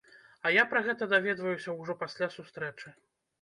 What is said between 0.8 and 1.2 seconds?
гэта